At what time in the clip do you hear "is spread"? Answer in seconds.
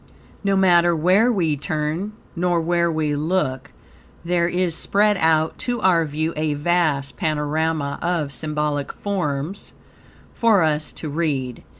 4.47-5.15